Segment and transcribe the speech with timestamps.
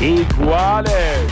[0.00, 1.26] iguales.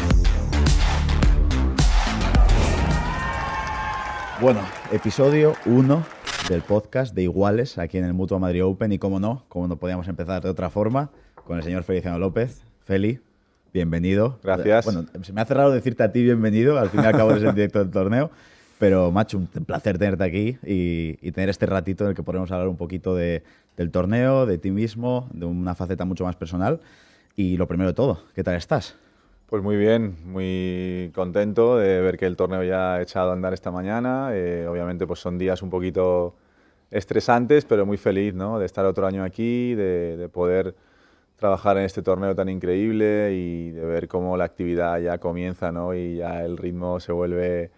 [4.40, 6.04] Bueno, episodio 1
[6.48, 9.76] del podcast de Iguales aquí en el Mutua Madrid Open y como no, como no
[9.76, 12.64] podíamos empezar de otra forma, con el señor Feliciano López.
[12.84, 13.20] Feli,
[13.72, 14.38] bienvenido.
[14.42, 14.84] Gracias.
[14.86, 17.44] Bueno, se me hace raro decirte a ti bienvenido, al fin y al cabo eres
[17.44, 18.30] el director del torneo,
[18.78, 22.50] pero macho, un placer tenerte aquí y, y tener este ratito en el que podemos
[22.50, 23.42] hablar un poquito de,
[23.76, 26.80] del torneo, de ti mismo, de una faceta mucho más personal.
[27.36, 28.96] Y lo primero de todo, ¿qué tal estás?
[29.46, 33.52] Pues muy bien, muy contento de ver que el torneo ya ha echado a andar
[33.52, 34.28] esta mañana.
[34.32, 36.36] Eh, obviamente pues son días un poquito
[36.92, 38.60] estresantes, pero muy feliz ¿no?
[38.60, 40.76] de estar otro año aquí, de, de, poder
[41.34, 45.92] trabajar en este torneo tan increíble y de ver cómo la actividad ya comienza ¿no?
[45.92, 47.72] y ya el ritmo se vuelve,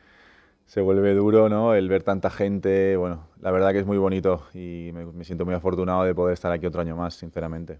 [0.66, 1.74] se vuelve duro, ¿no?
[1.74, 2.94] el ver tanta gente.
[2.98, 6.34] Bueno, la verdad que es muy bonito y me, me siento muy afortunado de poder
[6.34, 7.78] estar aquí otro año más, sinceramente.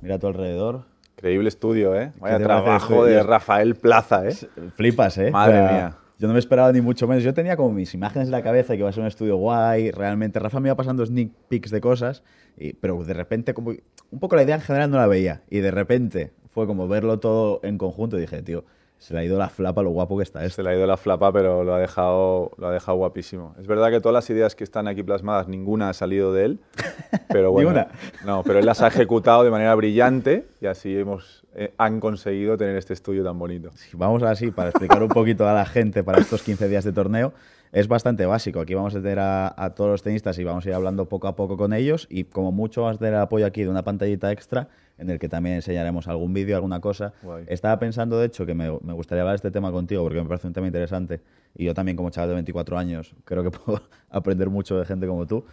[0.00, 0.84] Mira a tu alrededor,
[1.26, 2.12] Increíble estudio, ¿eh?
[2.20, 4.36] Vaya trabajo de Rafael Plaza, ¿eh?
[4.76, 5.32] Flipas, ¿eh?
[5.32, 5.98] Madre mía.
[6.20, 7.24] Yo no me esperaba ni mucho menos.
[7.24, 9.90] Yo tenía como mis imágenes en la cabeza que iba a ser un estudio guay.
[9.90, 12.22] Realmente, Rafa me iba pasando sneak peeks de cosas,
[12.56, 15.42] y, pero de repente, como un poco la idea en general no la veía.
[15.50, 18.64] Y de repente fue como verlo todo en conjunto y dije, tío,
[18.98, 20.56] se le ha ido la flapa lo guapo que está esto.
[20.56, 23.54] Se le ha ido la flapa, pero lo ha dejado, lo ha dejado guapísimo.
[23.60, 26.60] Es verdad que todas las ideas que están aquí plasmadas, ninguna ha salido de él.
[27.28, 27.86] Pero bueno.
[28.24, 32.56] No, pero él las ha ejecutado de manera brillante y así hemos, eh, han conseguido
[32.56, 33.70] tener este estudio tan bonito.
[33.74, 36.92] Sí, vamos así, para explicar un poquito a la gente para estos 15 días de
[36.92, 37.34] torneo.
[37.76, 38.60] Es bastante básico.
[38.60, 41.28] Aquí vamos a tener a, a, todos los tenistas y vamos a ir hablando poco
[41.28, 42.06] a poco con ellos.
[42.08, 45.18] Y como mucho vas a tener el apoyo aquí de una pantallita extra en el
[45.18, 47.12] que también enseñaremos algún vídeo, alguna cosa.
[47.22, 47.44] Guay.
[47.48, 50.26] Estaba pensando, de hecho, que me, me, gustaría hablar de este tema contigo porque me
[50.26, 51.20] parece un tema interesante.
[51.54, 55.06] Y yo también, como chaval de 24 años, creo que puedo aprender mucho de gente
[55.06, 55.44] como tú.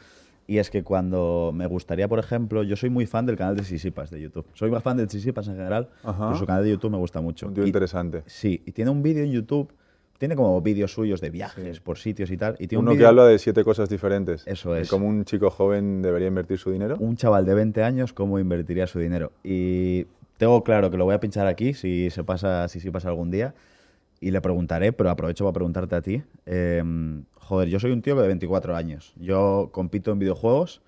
[0.47, 3.65] Y es que cuando me gustaría, por ejemplo, yo soy muy fan del canal de
[3.65, 4.45] Sisipas de YouTube.
[4.53, 6.27] Soy más fan de Sisipas en general, Ajá.
[6.27, 7.47] pero su canal de YouTube me gusta mucho.
[7.47, 8.23] Un tío Y- interesante.
[8.27, 9.73] Sí, y tiene un vídeo en YouTube,
[10.23, 12.55] tiene como vídeos suyos de viajes por sitios y tal.
[12.57, 14.47] Y tiene Uno un que habla de siete cosas diferentes.
[14.47, 14.89] Eso es.
[14.89, 16.95] cómo un chico joven debería invertir su dinero.
[16.97, 19.33] un chaval de 20 años cómo invertiría su dinero.
[19.43, 20.05] Y
[20.37, 23.31] tengo claro que lo voy a pinchar aquí si se pasa, si sí pasa algún
[23.31, 23.53] día.
[24.21, 26.23] Y le preguntaré, pero aprovecho para preguntarte a ti.
[26.45, 26.81] Eh,
[27.39, 29.13] joder, yo soy un tío de 24 años.
[29.17, 30.81] Yo compito en videojuegos.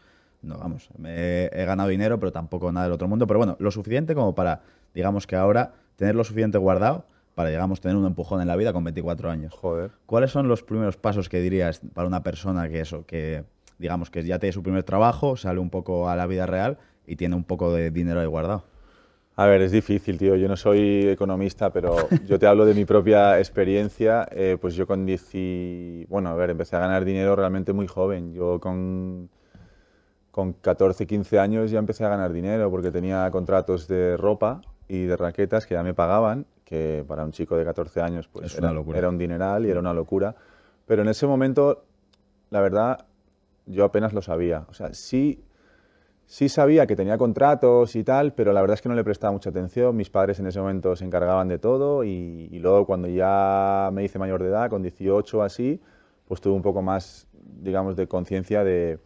[0.44, 3.28] No, vamos, me he ganado dinero, pero tampoco nada del otro mundo.
[3.28, 4.62] Pero bueno, lo suficiente como para,
[4.94, 7.04] digamos que ahora, tener lo suficiente guardado
[7.36, 9.54] para, digamos, tener un empujón en la vida con 24 años.
[9.54, 9.92] Joder.
[10.06, 13.44] ¿Cuáles son los primeros pasos que dirías para una persona que eso, que
[13.78, 17.18] digamos que ya tiene su primer trabajo, sale un poco a la vida real y
[17.18, 18.64] tiene un poco de dinero ahí guardado?
[19.38, 20.38] A ver, es difícil, tío.
[20.38, 24.26] Yo no soy economista, pero yo te hablo de mi propia experiencia.
[24.32, 26.08] Eh, pues yo con 10...
[26.08, 28.34] Bueno, a ver, empecé a ganar dinero realmente muy joven.
[28.34, 29.30] Yo con,
[30.32, 35.04] con 14, 15 años ya empecé a ganar dinero porque tenía contratos de ropa y
[35.04, 38.72] de raquetas que ya me pagaban, que para un chico de 14 años pues era,
[39.10, 40.36] un dineral y era una locura.
[40.86, 41.86] Pero en ese momento,
[42.50, 43.06] la verdad,
[43.66, 44.66] yo apenas lo sabía.
[44.70, 45.42] O sea, sí
[46.26, 49.32] sí sabía que tenía contratos y tal, pero la verdad es que no le prestaba
[49.32, 49.96] mucha atención.
[49.96, 54.04] Mis padres en ese momento se encargaban de todo y, y luego cuando ya me
[54.04, 55.80] hice mayor de edad, con 18 o así,
[56.28, 57.28] pues tuve un poco más,
[57.62, 59.00] digamos, de conciencia de,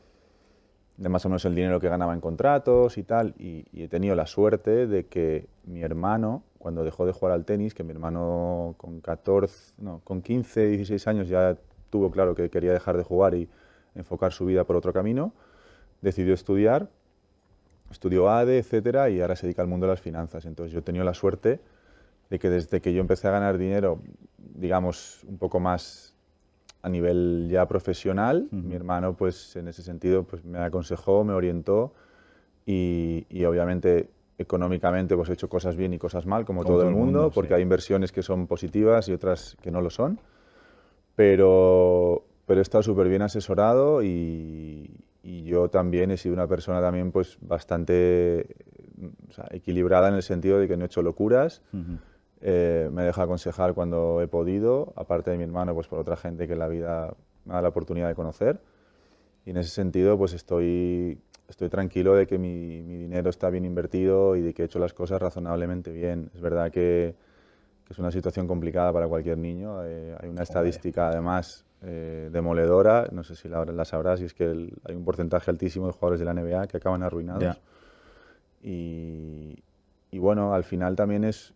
[0.98, 3.36] de más o menos el dinero que ganaba en contratos y tal.
[3.38, 7.46] Y, y he tenido la suerte de que mi hermano, cuando dejó de jugar al
[7.46, 11.58] tenis, que mi hermano con 14, no, con 15, 16 años ya
[11.90, 13.50] tuvo claro que quería dejar de jugar y
[13.96, 15.34] enfocar su vida por otro camino,
[16.02, 16.90] decidió estudiar
[17.92, 20.46] estudió ADE, etcétera, y ahora se dedica al mundo de las finanzas.
[20.46, 21.60] Entonces yo he tenido la suerte
[22.30, 24.00] de que desde que yo empecé a ganar dinero,
[24.38, 26.16] digamos, un poco más
[26.82, 31.94] a nivel ya profesional, mi hermano, pues en ese sentido, pues me aconsejó, me orientó
[32.66, 34.10] y, y obviamente
[34.40, 37.54] económicamente pues he hecho cosas bien y cosas mal, como, todo, el mundo, porque sí.
[37.56, 40.20] hay inversiones que son positivas y otras que no lo son.
[41.16, 46.82] Pero, pero he estado súper bien asesorado y, y yo también he sido una persona
[46.82, 48.48] también pues bastante
[49.30, 52.00] o sea, equilibrada en el sentido de que no he hecho locuras, Ujú.
[52.42, 56.16] eh, me he dejado aconsejar cuando he podido, aparte de mi hermano, pues por otra
[56.16, 57.14] gente que la vida
[57.46, 58.62] me da la oportunidad de conocer.
[59.46, 61.20] Y en ese sentido, pues estoy,
[61.50, 64.80] estoy tranquilo de que mi, mi dinero está bien invertido y de que he hecho
[64.80, 66.30] las cosas razonablemente bien.
[66.36, 67.16] Es verdad que,
[67.86, 69.84] que es una situación complicada para cualquier niño.
[69.84, 74.34] eh, hay una estadística, además, eh, demoledora, no sé si la, la sabrás, y es
[74.34, 77.42] que el- hay un porcentaje altísimo de jugadores de la NBA que acaban arruinados.
[77.44, 77.58] Ya.
[78.62, 79.64] Y,
[80.12, 81.54] y bueno, al final también es,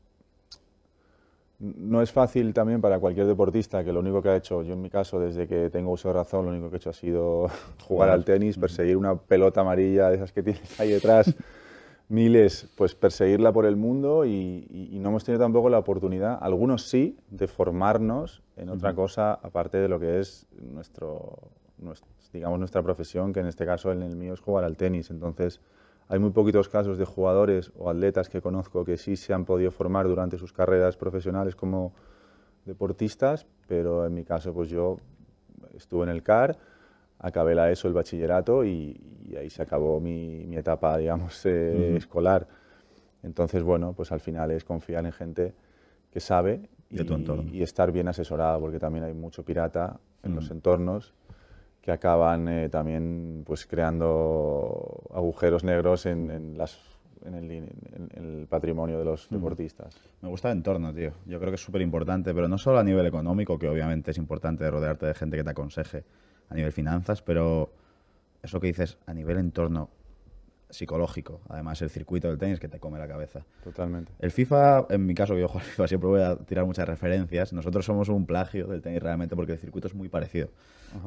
[1.63, 4.81] no es fácil también para cualquier deportista que lo único que ha hecho, yo en
[4.81, 7.47] mi caso, desde que tengo uso de razón, lo único que he hecho ha sido
[7.87, 11.33] jugar al tenis, perseguir una pelota amarilla de esas que tienes ahí detrás
[12.09, 17.17] miles, pues perseguirla por el mundo y, no hemos tenido tampoco la oportunidad, algunos sí,
[17.29, 21.39] de formarnos en otra cosa aparte de lo que es nuestro,
[22.31, 25.09] digamos, nuestra profesión, que en este caso en el mío es jugar al tenis.
[25.09, 25.59] Entonces,
[26.13, 29.71] hay muy poquitos casos de jugadores o atletas que conozco que sí se han podido
[29.71, 31.91] formar durante sus carreras profesionales como
[32.65, 34.97] deportistas, pero en mi caso, pues yo
[35.75, 36.55] estuve en el CAR,
[37.17, 38.95] acabé la ESO, el bachillerato, y,
[39.35, 42.47] ahí se acabó mi, etapa, digamos, eh, escolar.
[43.23, 45.55] Entonces, bueno, pues al final es confiar en gente
[46.11, 51.15] que sabe y, y estar bien asesorada, porque también hay mucho pirata en los entornos
[51.83, 56.79] que acaban eh, también pues creando agujeros negros en, las,
[57.25, 57.35] en,
[58.15, 59.93] el, patrimonio de los deportistas.
[60.21, 61.11] Me gusta el entorno, tío.
[61.25, 64.17] Yo creo que es súper importante, pero no solo a nivel económico, que obviamente es
[64.17, 66.05] importante rodearte de gente que te aconseje
[66.49, 67.69] a nivel finanzas, pero
[68.41, 69.89] eso que dices a nivel entorno
[70.73, 71.41] psicológico.
[71.49, 73.45] Además, el circuito del tenis que te come la cabeza.
[73.63, 74.11] Totalmente.
[74.19, 77.53] El FIFA, en mi caso, yo juego al FIFA, siempre voy a tirar muchas referencias.
[77.53, 80.49] Nosotros somos un plagio del tenis realmente porque el circuito es muy parecido.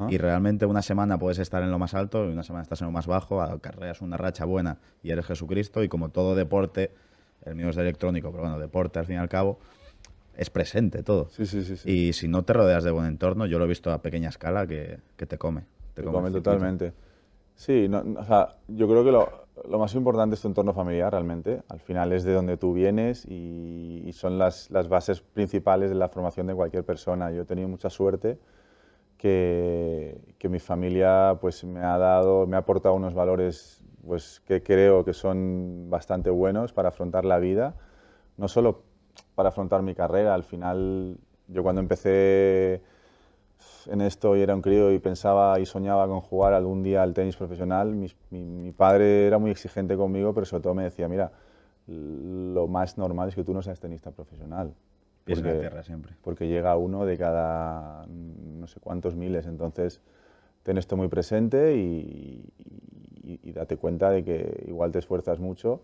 [0.09, 2.87] Y realmente una semana puedes estar en lo más alto y una semana estás en
[2.87, 5.85] lo más bajo, acarreas una racha buena y eres Jesucristo.
[5.85, 6.91] Y como todo deporte,
[7.45, 9.61] el mío es de electrónico, pero bueno, deporte al fin y al cabo,
[10.37, 11.29] es presente todo.
[11.31, 13.93] Sí, sí, sí, Y si no te rodeas de buen entorno, yo lo he visto
[13.93, 15.63] a pequeña escala que, que te come.
[15.95, 16.93] Te, come, totalmente.
[17.57, 19.31] Sí, o sea, yo creo que lo,
[19.69, 21.63] lo, más importante es tu entorno familiar realmente.
[21.69, 26.11] Al final es de donde tú vienes y, son las, las, bases principales de la
[26.11, 27.31] formación de cualquier persona.
[27.31, 28.39] Yo he tenido mucha suerte
[29.17, 34.63] que, que, mi familia pues, me ha dado, me ha aportado unos valores pues, que
[34.63, 37.75] creo que son bastante buenos para afrontar la vida.
[38.37, 38.83] No solo
[39.35, 41.17] para afrontar mi carrera, al final
[41.49, 42.83] yo cuando empecé
[43.87, 47.15] en esto y era un crío y pensaba y soñaba con jugar algún día al
[47.15, 51.33] tenis profesional, mi, mi, padre era muy exigente conmigo, pero sobre todo me decía, mira,
[51.87, 54.75] lo más normal es que tú no seas tenista profesional.
[55.25, 56.15] Pies porque, tierra siempre.
[56.23, 60.01] Porque llega uno de cada no sé cuántos miles, entonces
[60.63, 62.45] ten esto muy presente y,
[63.23, 65.81] y, date cuenta de que igual te esfuerzas mucho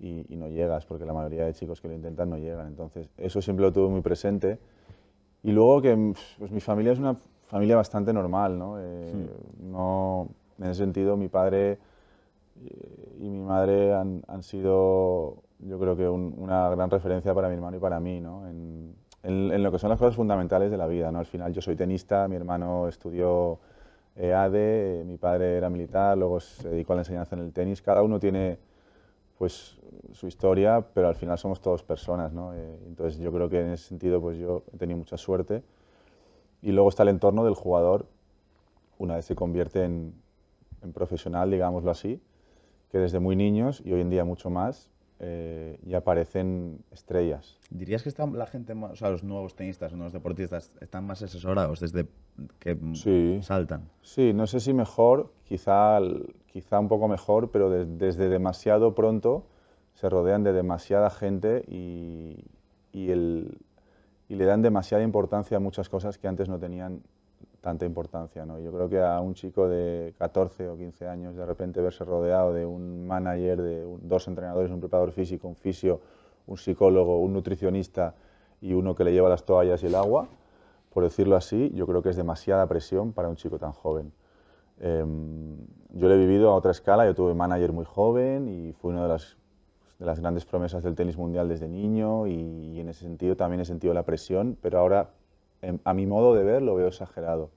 [0.00, 2.66] y, y no llegas, porque la mayoría de chicos que lo intentan no llegan.
[2.66, 4.58] Entonces, eso siempre lo tuve muy presente.
[5.44, 8.76] Y luego que pues, mi familia es una familia bastante normal, ¿no?
[8.80, 9.12] Eh,
[9.60, 11.78] no en ese sentido, mi padre
[13.20, 17.76] y mi madre han, han sido, yo creo que una gran referencia para mi hermano
[17.76, 18.48] y para mí, ¿no?
[18.48, 21.18] En, en, lo que son las cosas fundamentales de la vida, ¿no?
[21.18, 23.58] Al final yo soy tenista, mi hermano estudió
[24.16, 27.82] EADE, mi padre era militar, luego se dedicó a la enseñanza en el tenis.
[27.82, 28.58] Cada uno tiene
[29.38, 29.76] pues
[30.12, 32.54] su historia, pero al final somos todos personas, ¿no?
[32.54, 35.62] Eh, entonces yo creo que en ese sentido pues yo he tenido mucha suerte.
[36.62, 38.06] Y luego está el entorno del jugador,
[38.98, 40.14] una vez se convierte en,
[40.82, 42.22] en profesional, digámoslo así,
[42.90, 44.90] que desde muy niños y hoy en día mucho más,
[45.20, 47.58] eh, ya aparecen estrellas.
[47.70, 51.22] ¿Dirías que están la gente, o sea, los nuevos tenistas, los nuevos deportistas, están más
[51.22, 52.06] asesorados desde
[52.58, 52.76] que
[53.42, 53.88] saltan?
[54.02, 55.98] Sí, no sé si mejor, quizá,
[56.46, 59.46] quizá un poco mejor, pero desde demasiado pronto
[59.94, 62.44] se rodean de demasiada gente y,
[62.92, 63.58] y, el,
[64.28, 67.02] y le dan demasiada importancia a muchas cosas que antes no tenían
[67.64, 68.44] tanta importancia.
[68.44, 68.60] ¿no?
[68.60, 72.52] Yo creo que a un chico de 14 o 15 años de repente verse rodeado
[72.52, 75.98] de un manager, de dos entrenadores, un preparador físico, un fisio,
[76.46, 78.14] un psicólogo, un nutricionista
[78.60, 80.28] y uno que le lleva las toallas y el agua,
[80.92, 84.12] por decirlo así, yo creo que es demasiada presión para un chico tan joven.
[84.78, 85.56] Em,
[85.94, 88.90] yo lo he vivido a otra escala, yo tuve un manager muy joven y fue
[88.90, 89.38] una de las,
[89.98, 92.34] de las grandes promesas del tenis mundial desde niño y,
[92.74, 95.08] y en ese sentido también he sentido la presión, pero ahora
[95.84, 97.50] a mi modo de ver, lo veo exagerado.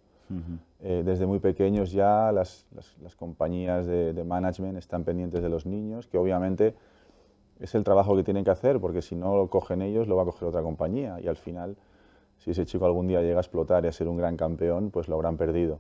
[0.82, 2.66] Eh, desde muy pequeños ya las,
[3.02, 6.76] las, compañías de, de, management están pendientes de los niños, que obviamente
[7.60, 10.24] es el trabajo que tienen que hacer, porque si no lo cogen ellos, lo va
[10.24, 11.20] a coger otra compañía.
[11.22, 11.78] Y al final,
[12.38, 15.08] si ese chico algún día llega a explotar y a ser un gran campeón, pues
[15.08, 15.80] lo habrán perdido.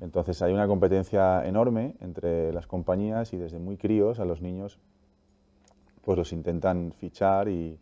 [0.00, 4.78] Entonces hay una competencia enorme entre las compañías y desde muy críos a los niños
[6.02, 7.78] pues los intentan fichar y,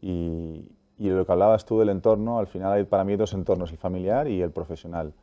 [0.00, 0.68] y,
[1.00, 3.78] y lo que hablabas tú del entorno, al final hay para mí dos entornos, el
[3.78, 5.14] familiar y el profesional.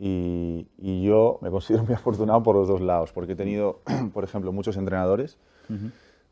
[0.00, 3.82] Y, y, yo me considero muy afortunado por los dos lados, porque he tenido,
[4.14, 5.36] por ejemplo, muchos entrenadores.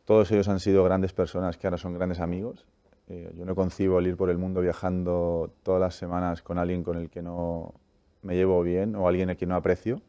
[0.07, 2.65] Todos ellos han sido grandes personas que ahora son grandes amigos.
[3.09, 6.83] Eh, yo no concibo el ir por el mundo viajando todas las semanas con alguien
[6.83, 7.75] con el que no
[8.23, 10.01] me llevo bien o alguien a quien no aprecio.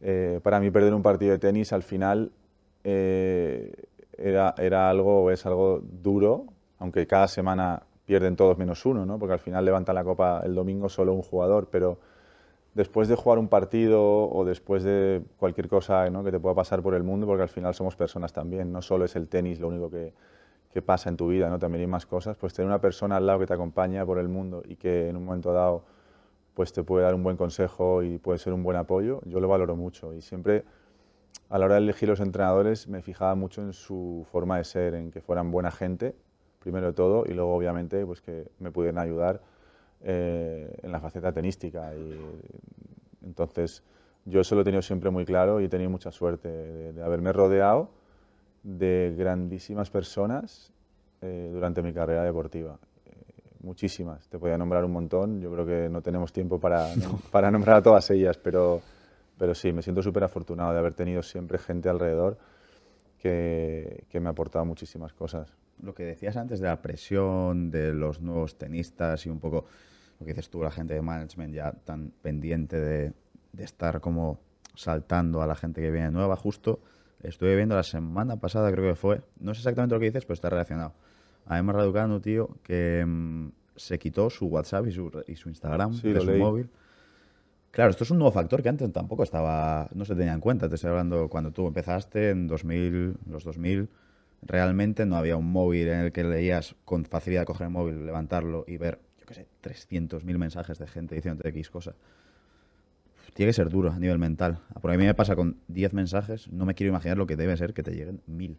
[0.00, 2.32] Eh, para mí perder un partido de tenis al final
[2.82, 3.72] eh,
[4.18, 6.46] era, era algo, es algo duro,
[6.80, 9.18] aunque cada semana pierden todos menos uno, ¿no?
[9.18, 11.98] porque al final levanta la copa el domingo solo un jugador, pero
[12.74, 16.94] después de jugar un partido o después de cualquier cosa que te pueda pasar por
[16.94, 19.90] el mundo, porque al final somos personas también, no solo es el tenis lo único
[19.90, 20.12] que,
[20.72, 21.58] que pasa en tu vida, ¿no?
[21.58, 24.28] también hay más cosas, pues tener una persona al lado que te acompaña por el
[24.28, 25.84] mundo y que en un momento dado
[26.54, 29.48] pues te puede dar un buen consejo y puede ser un buen apoyo, yo lo
[29.48, 30.64] valoro mucho y siempre
[31.48, 34.94] a la hora de elegir los entrenadores me fijaba mucho en su forma de ser,
[34.94, 36.14] en que fueran buena gente,
[36.60, 39.40] primero de todo, y luego obviamente pues que me pudieran ayudar
[40.02, 41.94] eh, en la faceta tenística.
[41.94, 42.18] Y,
[43.24, 43.82] entonces
[44.24, 47.32] yo eso lo he tenido siempre muy claro y he tenido mucha suerte de, haberme
[47.32, 47.90] rodeado
[48.62, 50.72] de grandísimas personas
[51.22, 52.78] eh, durante mi carrera deportiva.
[53.06, 53.10] Eh,
[53.60, 56.86] muchísimas, te podía nombrar un montón, yo creo que no tenemos tiempo para,
[57.32, 58.80] para nombrar a todas ellas, pero
[59.40, 62.36] pero sí, me siento súper afortunado de haber tenido siempre gente alrededor
[63.16, 65.56] que, que, me ha aportado muchísimas cosas.
[65.82, 69.66] Lo que decías antes de la presión de los nuevos tenistas y un poco
[70.18, 73.12] lo que dices tú, la gente de management ya tan pendiente de,
[73.52, 74.38] de estar como
[74.74, 76.80] saltando a la gente que viene nueva, justo
[77.22, 80.34] estuve viendo la semana pasada, creo que fue, no sé exactamente lo que dices, pero
[80.34, 80.94] está relacionado.
[81.46, 85.92] A Emma Raducanu, tío, que mm, se quitó su WhatsApp y su, y su Instagram
[86.00, 86.70] de su móvil
[87.70, 90.68] Claro, esto es un nuevo factor que antes tampoco estaba, no se tenía en cuenta.
[90.68, 93.88] Te estoy hablando cuando tú empezaste en 2000, los 2000,
[94.42, 98.64] realmente no había un móvil en el que leías con facilidad coger el móvil, levantarlo
[98.66, 101.94] y ver, yo qué sé, 300.000 mensajes de gente diciendo X cosa.
[103.34, 104.58] Tiene que ser duro a nivel mental.
[104.80, 107.56] Por a mí me pasa con 10 mensajes, no me quiero imaginar lo que debe
[107.56, 108.58] ser que te lleguen 1000.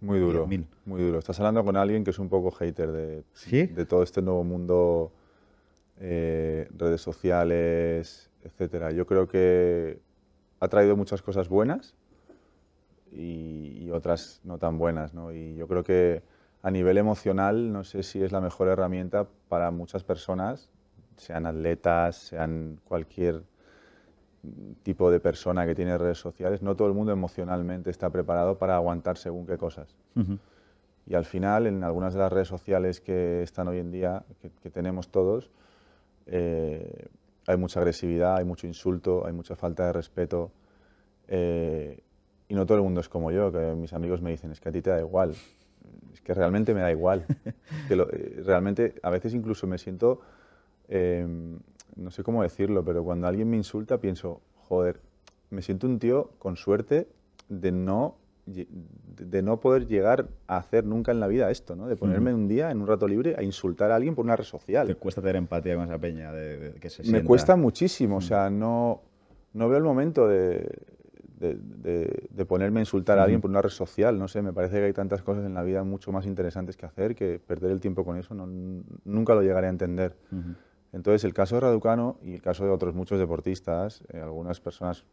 [0.00, 0.48] Muy duro,
[0.84, 1.18] muy duro.
[1.18, 5.12] Estás hablando con alguien que es un poco hater de, de todo este nuevo mundo,
[6.00, 8.90] eh, redes sociales, etcétera.
[8.90, 10.00] Yo creo que
[10.60, 11.94] ha traído muchas cosas buenas
[13.12, 15.32] y, otras no tan buenas, ¿no?
[15.32, 16.22] Y yo creo que
[16.62, 20.70] a nivel emocional no sé si es la mejor herramienta para muchas personas,
[21.16, 23.42] sean atletas, sean cualquier
[24.82, 28.76] tipo de persona que tiene redes sociales, no todo el mundo emocionalmente está preparado para
[28.76, 29.94] aguantar según qué cosas.
[31.06, 34.24] Y al final, en algunas de las redes sociales que están hoy en día,
[34.62, 35.50] que, tenemos todos,
[36.26, 37.08] eh,
[37.46, 40.52] hay mucha agresividad, hay mucho insulto, hay mucha falta de respeto.
[41.28, 42.02] Eh,
[42.52, 44.68] y no todo el mundo es como yo, que mis amigos me dicen, es que
[44.68, 45.34] a ti te da igual.
[46.12, 47.24] Es que realmente me da igual.
[47.88, 50.20] que eh, realmente a veces incluso me siento,
[50.86, 51.60] em,
[51.96, 55.00] no sé cómo decirlo, pero cuando alguien me insulta pienso, joder,
[55.48, 57.08] me siento un tío con suerte
[57.48, 61.86] de no de no poder llegar a hacer nunca en la vida esto, ¿no?
[61.86, 64.44] De ponerme un día en un rato libre a insultar a alguien por una red
[64.44, 64.88] social.
[64.88, 68.50] ¿Te cuesta tener empatía con esa peña de, que se Me cuesta muchísimo, o sea,
[68.50, 69.00] no,
[69.52, 70.68] no veo el momento de,
[71.42, 74.84] de, ponerme a insultar a alguien por una red social, no sé, me parece que
[74.84, 78.04] hay tantas cosas en la vida mucho más interesantes que hacer que perder el tiempo
[78.04, 78.46] con eso no,
[79.04, 80.16] nunca lo llegaré a entender.
[80.92, 85.04] Entonces, el caso de Raducano y el caso de otros muchos deportistas, eh, algunas personas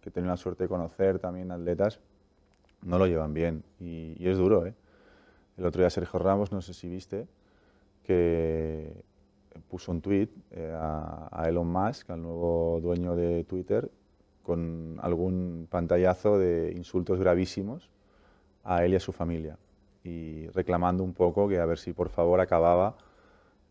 [0.00, 1.98] que tenido la suerte de conocer, también atletas,
[2.82, 4.66] no lo llevan bien y, es duro.
[4.66, 4.74] ¿eh?
[5.56, 7.26] El otro día Sergio Ramos, no sé si viste,
[8.02, 8.92] que
[9.70, 13.90] puso un tweet eh, a, Elon Musk, al nuevo dueño de Twitter,
[14.44, 17.90] con algún pantallazo de insultos gravísimos
[18.62, 19.58] a él y a su familia
[20.04, 22.94] y reclamando un poco que a ver si por favor acababa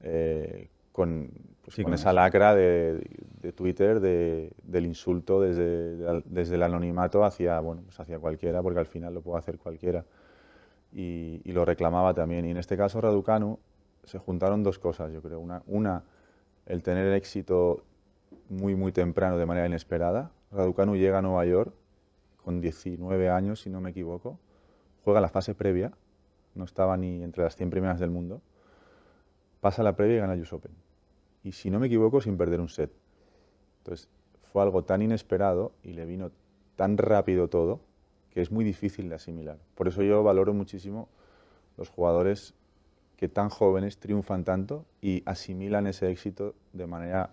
[0.02, 1.30] eh, con,
[1.64, 3.02] pues, con esa lacra de,
[3.56, 9.14] Twitter del insulto desde, desde, el anonimato hacia, bueno, pues hacia cualquiera, porque al final
[9.14, 10.06] lo puede hacer cualquiera.
[10.92, 12.46] Y, lo reclamaba también.
[12.46, 13.58] Y en este caso, Raducanu,
[14.04, 15.40] se juntaron dos cosas, yo creo.
[15.40, 16.04] Una, una,
[16.68, 17.84] el tener el éxito
[18.50, 20.32] muy, muy temprano, de manera inesperada.
[20.54, 21.74] Raducanu llega a Nueva York
[22.44, 24.40] con 19 años, si no me equivoco.
[25.04, 25.92] Juega la fase previa,
[26.56, 28.42] no estaba ni entre las 100 primeras del mundo
[29.64, 30.74] pasa la previa y gana el US Open.
[31.42, 32.92] Y si no me equivoco, sin perder un set.
[33.78, 34.10] Entonces,
[34.52, 36.32] fue algo tan inesperado y le vino
[36.76, 37.80] tan rápido todo
[38.32, 39.60] que es muy difícil de asimilar.
[39.76, 41.08] Por eso yo valoro muchísimo
[41.78, 42.56] los jugadores
[43.16, 47.30] que tan jóvenes triunfan tanto y asimilan ese éxito de manera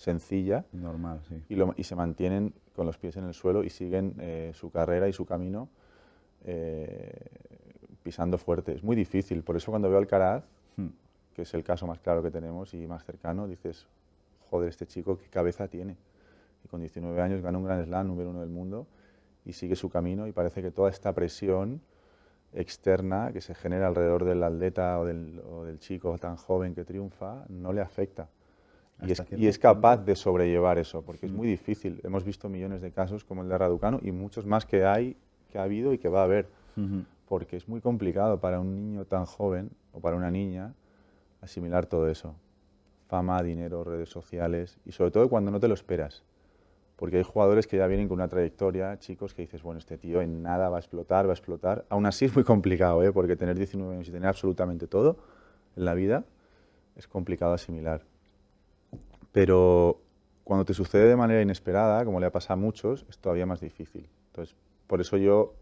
[0.00, 1.42] sencilla normal sí.
[1.48, 5.12] y, se mantienen con los pies en el suelo y siguen eh, su carrera y
[5.12, 5.68] su camino
[6.44, 7.12] eh,
[8.02, 8.72] pisando fuerte.
[8.72, 10.44] Es muy difícil, por eso cuando veo al Alcaraz
[10.76, 10.88] hmm
[11.34, 13.86] que es el caso más claro que tenemos y más cercano, dices,
[14.50, 15.96] joder, este chico, qué cabeza tiene.
[16.64, 18.86] Y con 19 años gana un gran slam, número uno del mundo,
[19.44, 21.80] y sigue su camino y parece que toda esta presión
[22.52, 27.72] externa que se genera alrededor del atleta o del, chico tan joven que triunfa no
[27.72, 28.28] le afecta.
[29.06, 32.00] Y es, y es, capaz de sobrellevar eso, porque es muy difícil.
[32.04, 35.16] Hemos visto millones de casos como el de Raducano y muchos más que hay,
[35.50, 36.48] que ha habido y que va a haber.
[37.28, 40.74] Porque es muy complicado para un niño tan joven o para una niña
[41.40, 42.34] asimilar todo eso.
[43.08, 46.22] fama, dinero, redes sociales y sobre todo cuando no te lo esperas.
[46.96, 50.20] Porque hay jugadores que ya vienen con una trayectoria, chicos, que dices, bueno, este tío
[50.20, 51.86] en nada va a explotar, va a explotar.
[51.88, 53.10] Aún así es muy complicado, ¿eh?
[53.10, 55.16] porque tener 19 años y tener absolutamente todo
[55.76, 56.24] en la vida
[56.96, 58.02] es complicado asimilar.
[59.32, 60.00] Pero
[60.44, 63.60] cuando te sucede de manera inesperada, como le ha pasado a muchos, es todavía más
[63.60, 64.08] difícil.
[64.28, 64.56] Entonces,
[64.86, 65.54] por eso yo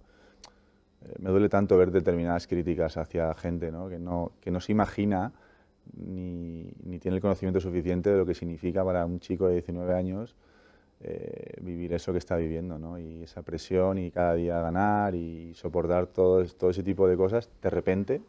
[1.03, 3.89] eh, me duele tanto ver determinadas críticas hacia gente ¿no?
[3.89, 5.33] Que, no, que no se imagina
[5.97, 10.35] ni, tiene el conocimiento suficiente de lo que significa para un chico de 19 años
[11.01, 12.99] eh, vivir eso que está viviendo, ¿no?
[12.99, 17.71] Y esa presión y cada día ganar y soportar todo ese tipo de cosas de
[17.71, 18.23] repente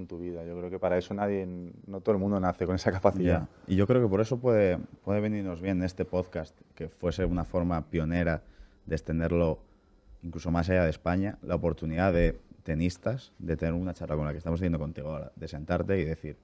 [0.00, 0.44] en tu vida.
[0.44, 1.46] Yo creo que para eso nadie,
[1.86, 3.48] no todo el mundo nace con esa capacidad.
[3.66, 7.44] Y yo creo que por eso puede, puede venirnos bien este podcast, que fuese una
[7.44, 8.42] forma pionera
[8.86, 9.60] de extenderlo
[10.22, 14.32] incluso más allá de España, la oportunidad de tenistas, de tener una charla con la
[14.32, 16.36] que estamos teniendo contigo ahora, de sentarte y decir,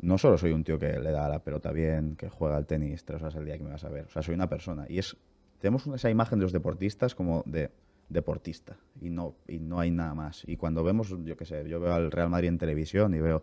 [0.00, 3.04] no solo soy un tío que le da la pelota bien, que juega al tenis
[3.04, 4.86] tres horas al día que me vas a ver, o sea, soy una persona.
[4.88, 5.16] Y es,
[5.60, 7.70] tenemos esa imagen de los deportistas como de
[8.08, 10.42] deportista y no, y no hay nada más.
[10.46, 13.42] Y cuando vemos, yo qué sé, yo veo al Real Madrid en televisión y veo,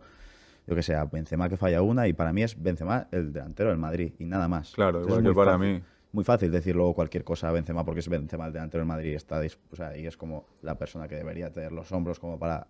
[0.67, 3.69] yo qué sé, a Benzema que falla una y para mí es Benzema el delantero
[3.69, 4.73] del Madrid y nada más.
[4.73, 5.81] Claro, igual que para mí.
[6.11, 9.15] Muy fácil decir luego cualquier cosa a Benzema porque es Benzema el delantero del Madrid
[9.15, 9.41] está,
[9.71, 12.67] o sea, y es como la persona que debería tener los hombros como para,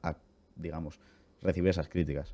[0.56, 1.00] digamos,
[1.42, 2.34] recibir esas críticas.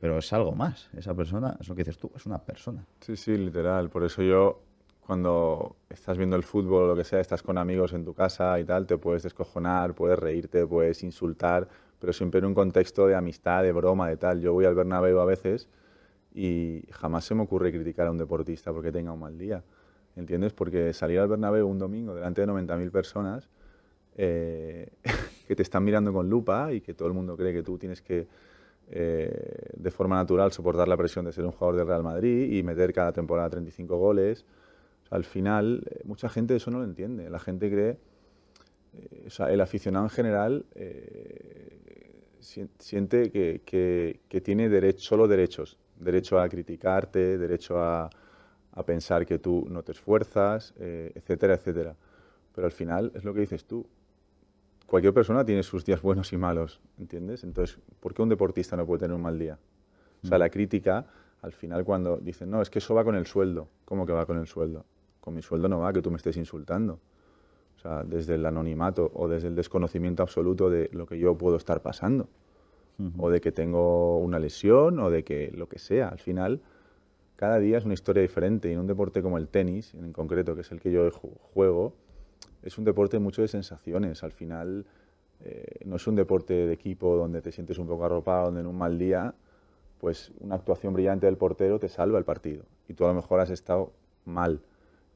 [0.00, 2.84] Pero es algo más, esa persona, es lo que dices tú, es una persona.
[3.00, 3.88] Sí, sí, literal.
[3.88, 4.62] Por eso yo
[5.06, 8.58] cuando estás viendo el fútbol o lo que sea, estás con amigos en tu casa
[8.60, 11.68] y tal, te puedes descojonar, puedes reírte, puedes insultar,
[11.98, 14.40] pero siempre en un contexto de amistad, de broma, de tal.
[14.40, 15.68] Yo voy al Bernabéu a veces
[16.34, 19.64] y jamás se me ocurre criticar a un deportista porque tenga un mal día,
[20.14, 20.52] ¿entiendes?
[20.52, 23.48] Porque salir al Bernabéu un domingo delante de 90.000 personas
[24.16, 24.88] eh,
[25.48, 28.02] que te están mirando con lupa y que todo el mundo cree que tú tienes
[28.02, 28.28] que
[28.88, 32.62] eh, de forma natural soportar la presión de ser un jugador del Real Madrid y
[32.62, 34.44] meter cada temporada 35 goles
[35.12, 37.28] al final, eh, mucha gente eso no lo entiende.
[37.28, 37.98] La gente cree,
[38.94, 42.38] eh, o sea, el aficionado en general eh,
[42.78, 45.78] siente que, tiene derecho, solo derechos.
[46.00, 48.08] Derecho a criticarte, derecho a,
[48.86, 51.94] pensar que tú no te esfuerzas, etcétera, etcétera.
[52.54, 53.86] Pero al final es lo que dices tú.
[54.86, 57.44] Cualquier persona tiene sus días buenos y malos, ¿entiendes?
[57.44, 59.58] Entonces, ¿por qué un deportista no puede tener un mal día?
[60.24, 60.40] O sea, mm.
[60.40, 61.06] la crítica,
[61.42, 63.68] al final cuando dicen, no, es que eso va con el sueldo.
[63.84, 64.86] ¿Cómo que va con el sueldo?
[65.22, 66.98] Con mi sueldo no va que tú me estés insultando.
[67.76, 71.56] O sea, desde el anonimato o desde el desconocimiento absoluto de lo que yo puedo
[71.56, 72.28] estar pasando.
[73.18, 76.08] O de que tengo una lesión o de que lo que sea.
[76.08, 76.60] Al final,
[77.36, 78.68] cada día es una historia diferente.
[78.68, 81.94] Y en un deporte como el tenis, en concreto, que es el que yo juego,
[82.62, 84.22] es un deporte mucho de sensaciones.
[84.22, 84.86] Al final,
[85.40, 88.66] eh, no es un deporte de equipo donde te sientes un poco arropado, donde en
[88.66, 89.34] un mal día,
[89.98, 92.64] pues una actuación brillante del portero te salva el partido.
[92.88, 93.92] Y tú a lo mejor has estado
[94.24, 94.60] mal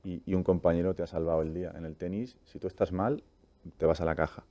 [0.07, 1.73] y, un compañero te ha salvado el día.
[1.77, 3.23] En el tenis, si tú estás mal,
[3.77, 4.45] te vas a la caja.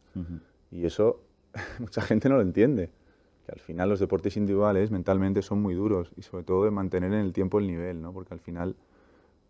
[0.70, 1.22] Y eso
[1.80, 2.90] mucha gente no lo entiende.
[3.46, 7.14] Que al final los deportes individuales mentalmente son muy duros y sobre todo de mantener
[7.14, 8.12] en el tiempo el nivel, ¿no?
[8.12, 8.76] Porque al final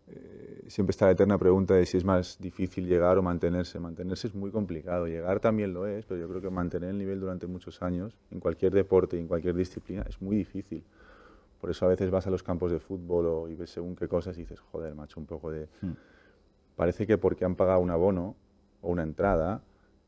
[0.08, 3.80] eh, siempre está la eterna pregunta de si es más difícil llegar o mantenerse.
[3.80, 5.06] Mantenerse es muy complicado.
[5.06, 8.38] Llegar también lo es, pero yo creo que mantener el nivel durante muchos años en
[8.38, 10.84] cualquier deporte y en cualquier disciplina es muy difícil.
[11.60, 14.08] Por eso a veces vas a los campos de fútbol o, y ves según qué
[14.08, 15.68] cosas y dices, joder, macho, un poco de...
[15.80, 15.92] Hmm.
[16.76, 18.36] Parece que porque han pagado un abono
[18.82, 19.62] o una entrada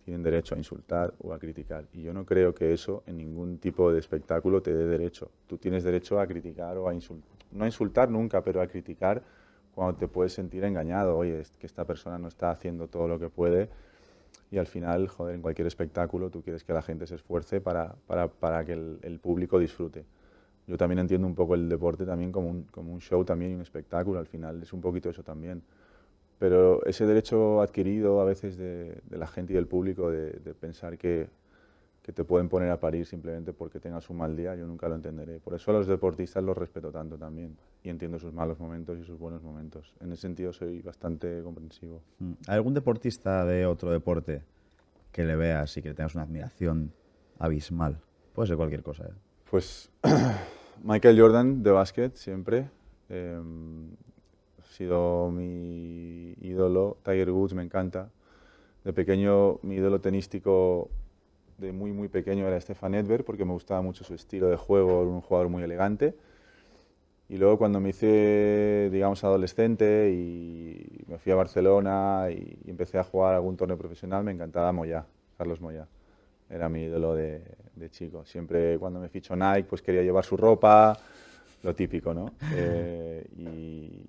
[0.04, 1.86] tienen derecho a insultar o a criticar.
[1.92, 5.30] Y yo no creo que eso en ningún tipo de espectáculo te dé derecho.
[5.46, 7.36] Tú tienes derecho a criticar o a insultar.
[7.50, 9.22] No a insultar nunca, pero a criticar
[9.74, 11.16] cuando te puedes sentir engañado.
[11.16, 13.68] Oye, es que esta persona no está haciendo todo lo que puede.
[14.50, 17.94] Y al final, joder, en cualquier espectáculo tú quieres que la gente se esfuerce para,
[18.06, 20.06] para, para que el, el público disfrute
[20.68, 23.54] yo también entiendo un poco el deporte también como un, como un show también y
[23.54, 25.62] un espectáculo, al final es un poquito eso también.
[26.38, 30.54] Pero ese derecho adquirido a veces de, de la gente y del público de, de
[30.54, 31.28] pensar que,
[32.02, 34.94] que, te pueden poner a parir simplemente porque tengas un mal día, yo nunca lo
[34.94, 35.40] entenderé.
[35.40, 39.04] Por eso a los deportistas los respeto tanto también y entiendo sus malos momentos y
[39.04, 39.94] sus buenos momentos.
[40.00, 42.02] En ese sentido soy bastante comprensivo.
[42.18, 42.32] Mm.
[42.46, 44.42] ¿Hay algún deportista de otro deporte
[45.12, 46.92] que le veas y que tengas una admiración
[47.38, 47.98] abismal?
[48.34, 49.06] Puede ser cualquier cosa.
[49.06, 49.14] ¿eh?
[49.50, 49.90] Pues
[50.82, 52.68] Michael Jordan de básquet siempre.
[53.08, 53.90] Em,
[54.60, 56.98] ha sido mi ídolo.
[57.02, 58.10] Tiger Woods me encanta.
[58.84, 60.90] De pequeño, mi ídolo tenístico
[61.58, 65.02] de muy, muy pequeño era Stefan Edberg porque me gustaba mucho su estilo de juego,
[65.02, 66.14] era un jugador muy elegante.
[67.28, 73.04] Y luego cuando me hice, digamos, adolescente y me fui a Barcelona y empecé a
[73.04, 75.88] jugar algún torneo profesional, me encantaba Moya, Carlos Moya
[76.50, 77.42] era mi ídolo de,
[77.90, 78.24] chico.
[78.24, 80.98] Siempre cuando me fichó Nike, pues quería llevar su ropa,
[81.62, 82.32] lo típico, ¿no?
[82.54, 84.02] Eh, y,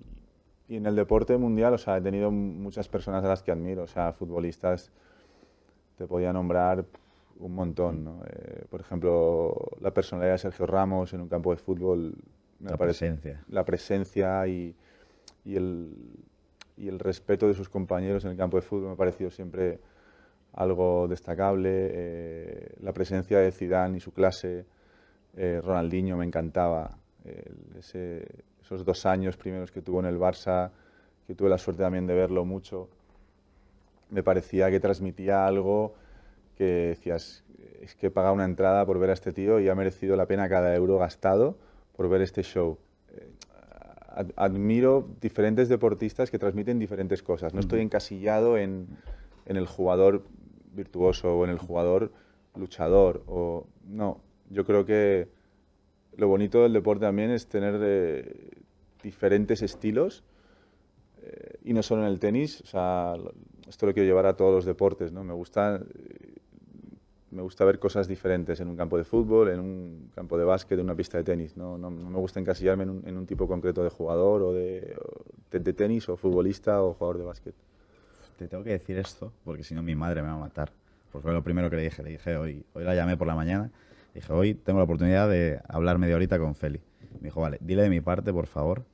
[0.68, 3.84] y, en el deporte mundial, o sea, he tenido muchas personas a las que admiro,
[3.84, 4.90] o sea, futbolistas,
[5.96, 6.84] te podía nombrar
[7.40, 8.22] un montón, ¿no?
[8.26, 12.14] Eh, por ejemplo, la personalidad de Sergio Ramos en un campo de fútbol.
[12.60, 13.42] la presencia.
[13.48, 14.74] La presencia y,
[15.44, 15.94] y, el,
[16.76, 19.80] y el respeto de sus compañeros en el campo de fútbol me ha parecido siempre
[20.52, 21.70] algo destacable.
[21.72, 24.64] Eh, la presencia de Zidane y su clase,
[25.36, 26.96] eh, Ronaldinho me encantaba.
[27.24, 30.70] esos dos años primeros que tuvo en el Barça,
[31.26, 32.88] que tuve la suerte también de verlo mucho,
[34.10, 35.94] me parecía que transmitía algo
[36.56, 37.44] que decías,
[37.80, 40.26] es que he pagado una entrada por ver a este tío y ha merecido la
[40.26, 41.56] pena cada euro gastado
[41.96, 42.78] por ver este show.
[43.14, 43.28] Eh,
[44.36, 47.54] admiro diferentes deportistas que transmiten diferentes cosas.
[47.54, 48.88] No estoy encasillado en,
[49.46, 50.24] en el jugador
[50.72, 52.12] virtuoso o en el jugador
[52.54, 53.22] luchador.
[53.26, 55.28] O, no, yo creo que
[56.16, 58.50] lo bonito del deporte también es tener eh,
[59.02, 60.24] diferentes estilos
[61.22, 62.60] eh, y no solo en el tenis.
[62.62, 63.14] O sea,
[63.68, 65.12] esto lo quiero llevar a todos los deportes.
[65.12, 65.24] ¿no?
[65.24, 65.80] Me gusta
[67.30, 70.78] me gusta ver cosas diferentes en un campo de fútbol, en un campo de básquet,
[70.78, 71.56] en una pista de tenis.
[71.56, 74.96] No, no, me gusta encasillarme en un, en un, tipo concreto de jugador o de,
[75.50, 77.54] de, tenis o futbolista o jugador de básquet.
[78.40, 80.72] Te tengo que decir esto porque si no mi madre me va a matar.
[81.12, 82.02] Porque fue lo primero que le dije.
[82.02, 83.70] Le dije hoy, hoy la llamé por la mañana.
[84.14, 86.80] dije, hoy tengo la oportunidad de hablar media horita con Feli.
[87.20, 88.86] Me dijo, vale, dile de mi parte, por favor,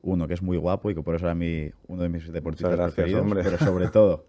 [0.00, 2.72] uno, que es muy guapo y que por eso era mi, uno de mis deportistas
[2.72, 3.42] gracias, preferidos, hombre.
[3.44, 4.24] pero sobre todo,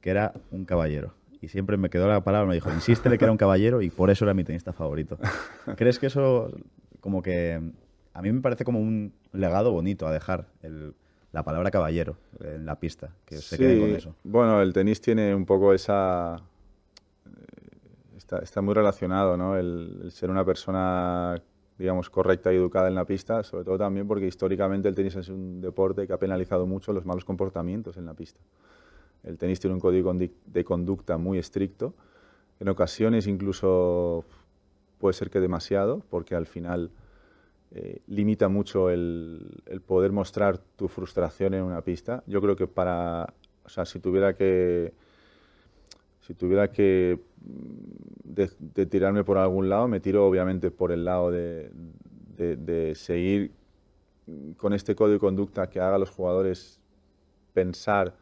[0.00, 3.32] que era un caballero y siempre me quedó la palabra, me dijo, insístele que era
[3.32, 5.18] un caballero y por eso era mi tenista favorito.
[5.76, 6.52] ¿Crees que eso,
[7.00, 7.60] como que,
[8.14, 10.46] a mí me parece como un legado bonito a dejar,
[11.36, 14.14] la palabra caballero en la pista, que se quede con eso?
[14.24, 16.36] Bueno, el tenis tiene un poco esa...
[17.26, 19.54] Eh, está, está muy relacionado, ¿no?
[19.54, 21.36] El, ser una persona
[21.78, 25.28] digamos, correcta y educada en la pista, sobre todo también porque históricamente el tenis es
[25.28, 28.40] un deporte que ha penalizado mucho los malos comportamientos en la pista.
[29.22, 31.92] El tenis tiene un código de conducta muy estricto.
[32.60, 34.24] En ocasiones incluso
[34.96, 36.90] puede ser que demasiado, porque al final
[37.78, 42.24] eh, limita mucho el, poder mostrar tu frustración en una pista.
[42.26, 43.34] Yo creo que para,
[43.66, 44.94] o sea, si tuviera que,
[46.22, 51.70] si tuviera que mm, tirarme por algún lado, me tiro obviamente por el lado de,
[52.94, 53.52] seguir
[54.56, 56.80] con este código de conducta que haga a los jugadores
[57.52, 58.14] pensar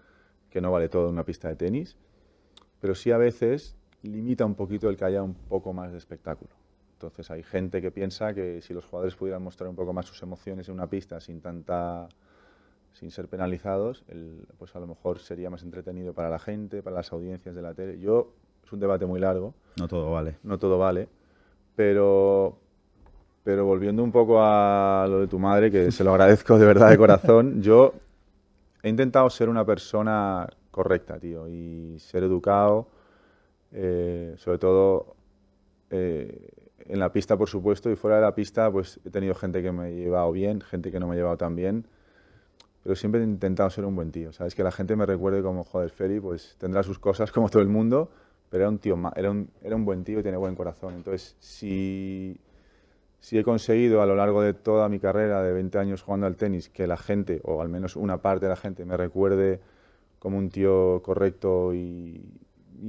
[0.51, 1.97] que no vale todo una pista de tenis,
[2.81, 6.63] pero sí a veces limita un poquito el que haya un poco más de espectáculo.
[6.94, 10.22] Entonces hay gente que piensa que si los jugadores pudieran mostrar un poco más sus
[10.22, 12.09] emociones en una pista sin tanta
[12.92, 14.04] sin ser penalizados,
[14.57, 17.74] pues a lo mejor sería más entretenido para la gente, para las audiencias de la
[17.74, 17.98] tele.
[17.98, 18.33] Yo
[18.64, 19.52] es un debate muy largo.
[19.76, 20.38] No todo vale.
[20.44, 21.09] No todo vale,
[21.74, 22.57] pero
[23.42, 26.88] pero volviendo un poco a lo de tu madre, que se lo agradezco de verdad
[26.88, 27.92] de corazón, yo
[28.83, 32.87] he intentado ser una persona correcta, tío, y ser educado,
[33.70, 35.14] eh, sobre todo
[35.90, 36.48] eh,
[36.87, 39.73] en la pista, por supuesto, y fuera de la pista, pues he tenido gente que
[39.73, 41.87] me ha llevado bien, gente que no me ha llevado tan bien,
[42.83, 44.55] pero siempre he intentado ser un buen tío, ¿sabes?
[44.55, 47.68] Que la gente me recuerde como, joder, Feli, pues tendrá sus cosas como todo el
[47.68, 48.11] mundo,
[48.51, 50.94] pero era un tío, era un, era un buen tío y tiene buen corazón.
[50.94, 52.38] Entonces, si
[53.25, 56.37] si he conseguido a lo largo de toda mi carrera de 20 años jugando al
[56.37, 59.61] tenis que la gente, o al menos una parte de la gente, me recuerde
[60.18, 62.20] como un tío correcto y,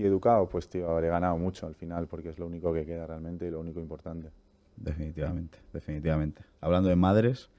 [0.03, 3.47] educado, pues tío, habré ganado mucho al final porque es lo único que queda realmente
[3.47, 4.29] y lo único importante.
[4.77, 6.41] Definitivamente, definitivamente.
[6.59, 7.49] Hablando de madres,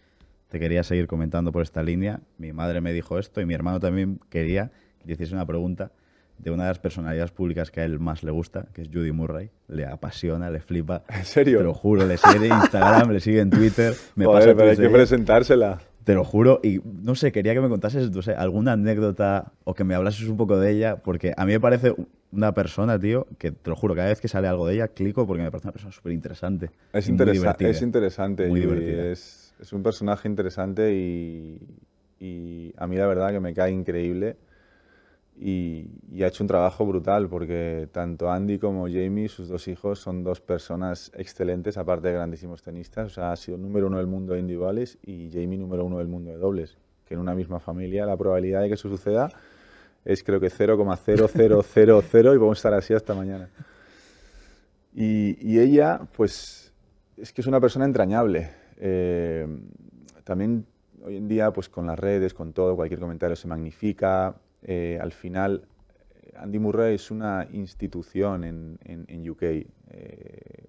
[0.49, 2.21] te quería seguir comentando por esta línea.
[2.39, 4.71] Mi madre me dijo esto y mi hermano también quería
[5.05, 5.93] que hiciese una pregunta
[6.39, 9.13] de una de las personalidades públicas que a él más le gusta, que es Judy
[9.13, 9.51] Murray.
[9.69, 11.05] Le apasiona, le flipa.
[11.09, 11.59] ¿En serio?
[11.59, 13.95] Te lo juro, le sigue en Instagram, le sigue en Twitter.
[14.15, 15.81] Me Joder, pero hay que presentársela.
[16.07, 16.61] Te lo juro.
[16.63, 20.29] Y no sé, quería que me contases no sé, alguna anécdota o que me hablases
[20.29, 21.97] un poco de ella, porque a mí me parece
[22.31, 25.27] una persona, tío, que te lo juro, cada vez que sale algo de ella, clico
[25.27, 26.71] porque me parece una persona súper interesante.
[26.93, 28.47] Es, interesante es interesante.
[28.47, 29.07] Muy divertida.
[29.11, 31.61] Es, es, un personaje interesante y,
[32.21, 34.37] y a mí la verdad que me cae increíble
[35.39, 40.25] y, ha hecho un trabajo brutal porque tanto Andy como Jamie, sus dos hijos, son
[40.25, 43.07] dos personas excelentes, aparte de grandísimos tenistas.
[43.07, 46.09] O sea, ha sido número uno del mundo de individuales y Jamie número uno del
[46.09, 46.79] mundo de dobles.
[47.05, 49.29] Que en una misma familia la probabilidad de que eso suceda
[50.05, 53.51] es creo que 0,0000 y vamos a estar así hasta mañana.
[54.95, 56.73] Y, y, ella, pues,
[57.19, 58.51] es que es una persona entrañable.
[58.79, 59.47] Eh,
[60.25, 60.65] también
[61.05, 64.37] hoy en día, pues con las redes, con todo, cualquier comentario se magnifica
[64.69, 65.63] eh, al final
[66.37, 69.43] Andy Murray es una institución en, en, UK.
[69.43, 69.69] Eh,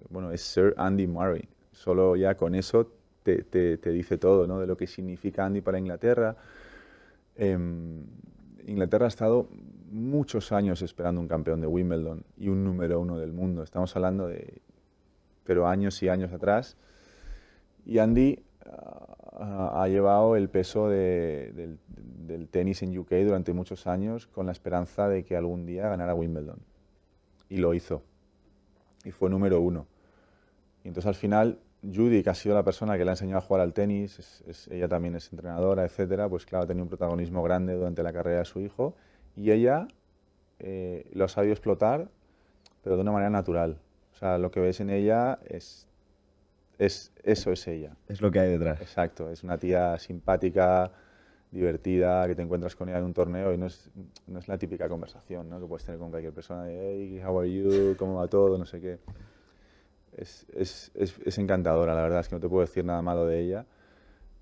[0.08, 1.48] bueno, es Sir Andy Murray.
[1.72, 2.92] Solo ya con eso
[3.24, 4.60] te, te, dice todo, ¿no?
[4.60, 6.36] De lo que significa Andy para Inglaterra.
[7.34, 8.04] Em,
[8.66, 9.48] Inglaterra ha estado
[9.90, 13.64] muchos años esperando un campeón de Wimbledon y un número uno del mundo.
[13.64, 14.62] Estamos hablando de,
[15.42, 16.76] pero años y años atrás.
[17.84, 18.44] Y Andy
[19.38, 21.78] ha llevado el peso del,
[22.50, 26.58] tenis en UK durante muchos años con la esperanza de que algún día ganara Wimbledon.
[27.48, 28.02] Y lo hizo.
[29.04, 29.86] Y fue número uno.
[30.84, 33.42] Y entonces al final Judy, que ha sido la persona que le ha enseñado a
[33.42, 37.74] jugar al tenis, ella también es entrenadora, etcétera, pues claro, ha tenido un protagonismo grande
[37.74, 38.96] durante la carrera de su hijo
[39.36, 39.86] y ella
[40.58, 42.08] eh, lo ha sabido explotar,
[42.82, 43.78] pero de una manera natural.
[44.12, 45.87] O sea, lo que ves en ella es
[46.78, 47.96] es, eso es ella.
[48.08, 48.80] Es lo que hay detrás.
[48.80, 50.90] Exacto, es una tía simpática,
[51.50, 53.90] divertida, que te encuentras con ella en un torneo y no es,
[54.26, 55.60] no es la típica conversación ¿no?
[55.60, 58.64] que puedes tener con cualquier persona de, hey, how are you, cómo va todo, no
[58.64, 58.98] sé qué.
[60.16, 63.40] Es, es, es, encantadora, la verdad es que no te puedo decir nada malo de
[63.40, 63.66] ella.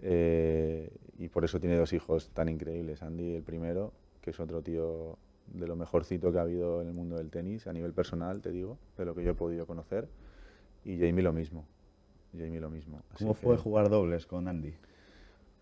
[0.00, 3.02] Eh, y por eso tiene dos hijos tan increíbles.
[3.02, 6.94] Andy, el primero, que es otro tío de lo mejorcito que ha habido en el
[6.94, 10.08] mundo del tenis, a nivel personal, te digo, de lo que yo he podido conocer.
[10.84, 11.66] Y Jamie lo mismo.
[12.36, 13.00] Jamie lo mismo.
[13.18, 14.74] ¿Cómo fue jugar dobles con Andy?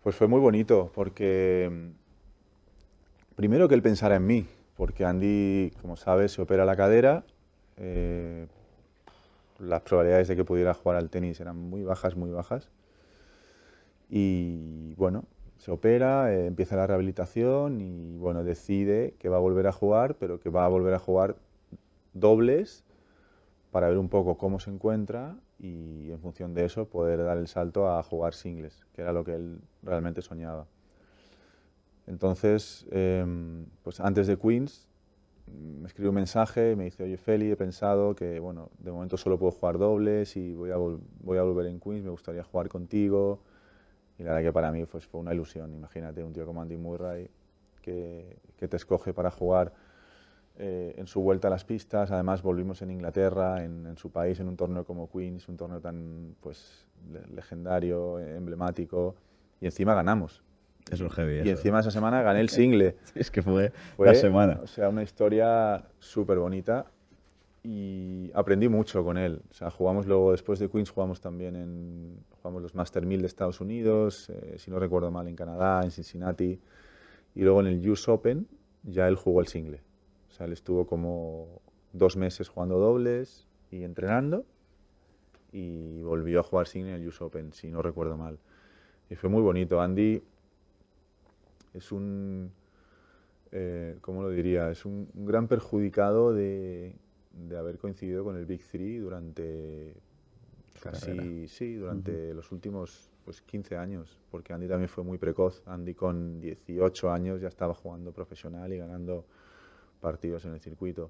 [0.03, 4.45] Pues fue muy bonito, porque mm, primero que él pensara en mí,
[4.77, 7.23] porque Andy, como sabes, se opera la cadera.
[7.77, 8.47] Eh,
[9.59, 12.69] las probabilidades de que pudiera jugar al tenis eran muy bajas, muy bajas.
[14.09, 15.23] Y bueno,
[15.57, 20.15] se opera, eh, empieza la rehabilitación y bueno, decide que va a volver a jugar,
[20.15, 21.37] pero que va a volver a jugar
[22.13, 22.83] dobles
[23.71, 25.35] para ver un poco cómo se encuentra
[25.65, 29.23] y en función de eso poder dar el salto a jugar singles, que era lo
[29.23, 30.67] que él realmente soñaba.
[32.07, 34.87] Entonces, em, pues antes de Queens,
[35.47, 39.17] me escribió un mensaje y me dice, oye Feli, he pensado que, bueno, de momento
[39.17, 43.39] solo puedo jugar dobles y voy a, volver en Queens, me gustaría jugar contigo.
[44.17, 46.77] Y la verdad que para mí pues, fue una ilusión, imagínate, un tío como Andy
[46.77, 47.29] Murray
[47.81, 49.73] que te escoge para jugar
[50.57, 52.11] eh, en su vuelta a las pistas.
[52.11, 56.35] Además, volvimos en Inglaterra, en, su país, en un torneo como Queens, un torneo tan
[56.41, 56.85] pues,
[57.33, 59.15] legendario, emblemático,
[59.59, 60.41] y encima ganamos.
[60.89, 61.41] Eso es heavy.
[61.43, 62.95] Y encima esa semana gané el single.
[63.15, 64.59] es que fue, fue, la semana.
[64.63, 66.85] O sea, una historia súper bonita
[67.63, 69.41] y aprendí mucho con él.
[69.49, 73.27] O sea, jugamos luego, después de Queens, jugamos también en jugamos los Master 1000 de
[73.27, 76.59] Estados Unidos, eh, si no recuerdo mal, en Canadá, en Cincinnati.
[77.33, 78.47] Y luego en el US Open
[78.83, 79.81] ya él jugó el single.
[80.35, 81.61] O sea, él estuvo como
[81.93, 84.43] dos meses jugando dobles y entrenando
[85.53, 88.37] y volvió a jugar sin el US Open, si no recuerdo mal.
[89.09, 89.79] Y fue muy bonito.
[89.79, 90.21] Andy
[91.73, 92.51] es un,
[93.53, 94.69] eh, ¿cómo lo diría?
[94.71, 96.93] Es un, gran perjudicado de,
[97.31, 99.95] de, haber coincidido con el Big Three durante
[100.81, 105.63] casi, sí, durante los últimos pues, 15 años, porque Andy también fue muy precoz.
[105.65, 109.23] Andy con 18 años ya estaba jugando profesional y ganando
[110.05, 111.09] partidos en el circuito.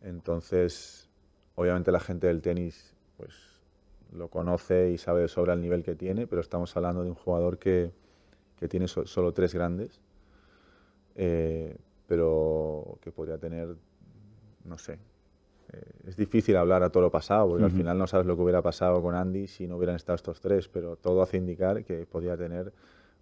[0.00, 1.10] Entonces,
[1.56, 3.34] obviamente la gente del tenis pues
[4.12, 7.14] lo conoce y sabe de sobra el nivel que tiene, pero estamos hablando de un
[7.14, 7.92] jugador que,
[8.58, 10.00] que tiene solo tres grandes,
[11.16, 13.76] eh, pero que podría tener,
[14.64, 18.26] no sé, eh, es difícil hablar a todo lo pasado, porque al final no sabes
[18.26, 21.36] lo que hubiera pasado con Andy si no hubieran estado estos tres, pero todo hace
[21.36, 22.72] indicar que podría tener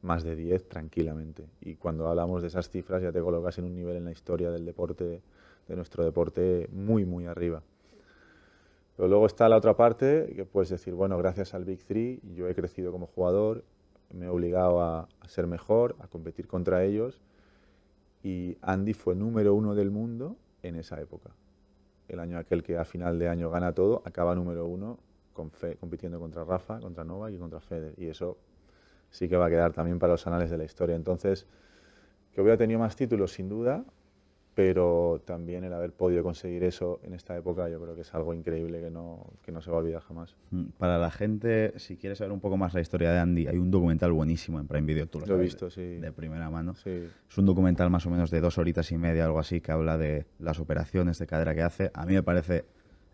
[0.03, 1.49] más de 10 tranquilamente.
[1.61, 4.51] Y cuando hablamos de esas cifras ya te colocas en un nivel en la historia
[4.51, 5.23] del deporte,
[5.69, 7.63] de nuestro deporte, muy, muy arriba.
[8.97, 12.49] Pero luego está la otra parte, que puedes decir, bueno, gracias al Big Three yo
[12.49, 13.65] he crecido como jugador,
[14.13, 17.21] me he obligado a, ser mejor, a competir contra ellos,
[18.23, 21.31] y Andy fue número uno del mundo en esa época.
[22.09, 24.99] El año aquel que a final de año gana todo, acaba número uno
[25.33, 27.95] con compitiendo contra Rafa, contra Novak y contra Federer.
[27.97, 28.37] Y eso
[29.13, 30.97] sí que va a quedar también para los anales de la historia.
[30.97, 31.47] Entonces,
[32.33, 33.85] que hubiera tenido más títulos, sin duda,
[34.55, 38.35] pero también el haber podido conseguir eso en esta época yo creo que es algo
[38.35, 40.35] increíble que no, que no se va a olvidar jamás.
[40.51, 43.57] Mm, para la gente, si quieres saber un poco más la historia de Andy, hay
[43.57, 45.99] un documental buenísimo en Prime Video, tú lo, he visto, sí.
[45.99, 46.75] De primera mano.
[46.75, 47.09] Sí.
[47.29, 49.97] Es un documental más o menos de dos horitas y media, algo así, que habla
[49.97, 51.91] de las operaciones de cadera que hace.
[51.95, 52.65] A mí me parece,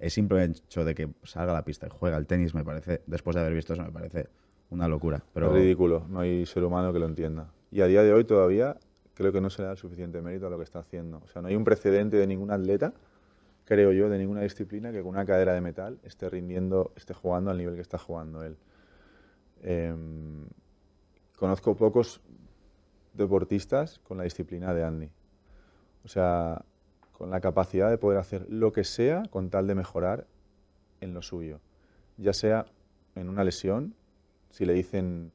[0.00, 3.02] el simple hecho de que salga a la pista y juega al tenis, me parece,
[3.06, 4.28] después de haber visto eso, me parece
[4.70, 5.22] una locura.
[5.34, 5.48] Pero...
[5.48, 7.50] Es ridículo, no hay ser humano que lo entienda.
[7.70, 8.76] Y a día de hoy todavía
[9.14, 11.20] creo que no se le da el suficiente mérito a lo que está haciendo.
[11.24, 12.92] O sea, no hay un precedente de ningún atleta,
[13.64, 17.50] creo yo, de ninguna disciplina que con una cadera de metal esté rindiendo, esté jugando
[17.50, 18.56] al nivel que está jugando él.
[19.62, 20.46] Em,
[21.36, 22.20] conozco pocos
[23.12, 25.10] deportistas con la disciplina de Andy.
[26.04, 26.64] O sea,
[27.12, 30.26] con la capacidad de poder hacer lo que sea con tal de mejorar
[31.00, 31.60] en lo suyo.
[32.16, 32.66] Ya sea
[33.16, 33.94] en una lesión,
[34.50, 35.32] si le dicen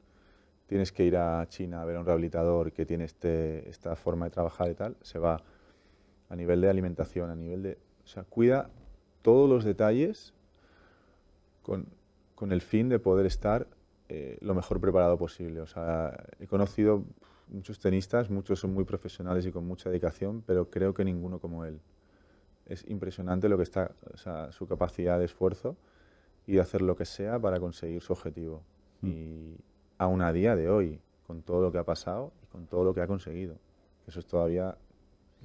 [0.66, 4.26] tienes que ir a China a ver a un rehabilitador que tiene este, esta forma
[4.26, 5.42] de trabajar y tal, se va
[6.28, 7.78] a nivel de alimentación, a nivel de...
[8.04, 8.70] O sea, cuida
[9.22, 10.32] todos los detalles
[11.62, 11.86] con,
[12.34, 13.66] con el fin de poder estar
[14.08, 15.60] eh, lo mejor preparado posible.
[15.60, 17.04] O sea, he conocido
[17.48, 21.64] muchos tenistas, muchos son muy profesionales y con mucha dedicación, pero creo que ninguno como
[21.64, 21.80] él.
[22.66, 25.76] Es impresionante lo que está, o sea, su capacidad de esfuerzo
[26.46, 28.62] y de hacer lo que sea para conseguir su objetivo.
[29.04, 29.08] Mm.
[29.08, 29.56] Y
[29.98, 32.94] aún a día de hoy, con todo lo que ha pasado y con todo lo
[32.94, 33.56] que ha conseguido.
[34.06, 34.76] Eso es todavía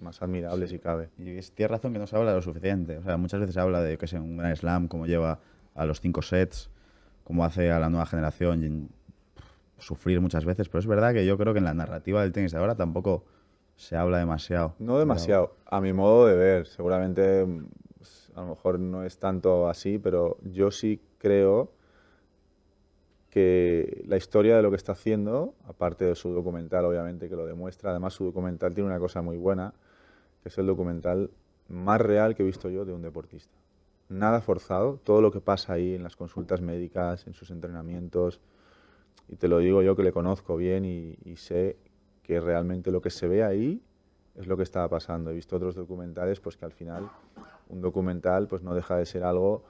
[0.02, 1.10] más admirable si cabe.
[1.18, 2.98] Y tienes razón que no se habla lo suficiente.
[2.98, 5.40] O sea, muchas veces se habla de, que sé, un gran slam, como lleva
[5.76, 6.70] a los cinco sets,
[7.24, 8.90] como hace a la nueva generación
[9.78, 10.68] sufrir muchas veces.
[10.70, 13.26] Pero es verdad que yo creo que en la narrativa del tenis de ahora tampoco
[13.76, 14.76] se habla demasiado.
[14.80, 16.68] No demasiado, a mi modo de ver.
[16.68, 17.46] Seguramente
[17.98, 21.72] pues, a lo mejor no es tanto así, pero yo sí creo
[23.30, 27.46] que la historia de lo que está haciendo, aparte de su documental, obviamente, que lo
[27.46, 29.74] demuestra, además su documental tiene una cosa muy buena,
[30.42, 31.30] que es el documental
[31.68, 33.56] más real que he visto yo de un deportista.
[34.10, 38.42] Nada forzado, todo lo que pasa ahí en las consultas médicas, en sus entrenamientos,
[39.28, 41.78] y te lo digo yo que le conozco bien y, sé
[42.24, 43.82] que realmente lo que se ve ahí
[44.36, 45.30] es lo que estaba pasando.
[45.30, 47.10] He visto otros documentales, pues que al final
[47.70, 49.64] un documental pues no deja de ser algo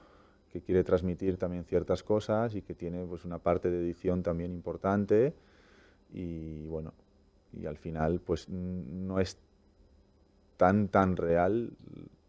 [0.52, 4.52] que quiere transmitir también ciertas cosas y que tiene pues una parte de edición también
[4.52, 5.32] importante
[6.12, 6.92] y bueno,
[7.52, 9.38] y al final pues no es
[10.56, 11.70] tan tan real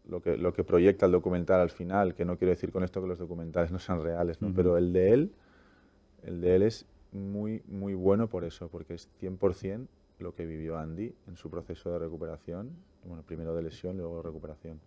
[0.08, 3.00] lo que, lo que proyecta el documental al final, que no quiero decir con esto
[3.00, 4.52] que los documentales no sean reales, ¿no?
[4.54, 5.32] pero el de él,
[6.22, 9.86] el de él es muy, muy bueno por eso, porque es 100%
[10.18, 12.70] lo que vivió Andy en su proceso de recuperación,
[13.04, 14.80] bueno, primero de lesión y luego de recuperación.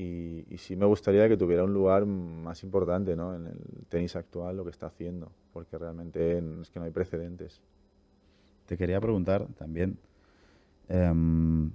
[0.00, 3.34] Y, sí me gustaría que tuviera un lugar más importante ¿no?
[3.34, 7.60] en el tenis actual, lo que está haciendo, porque realmente es que no hay precedentes.
[8.64, 9.98] Te quería preguntar también,
[10.88, 11.70] em,